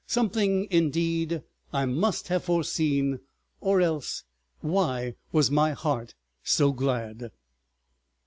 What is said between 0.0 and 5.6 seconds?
Something indeed I must have foreseen—or else why was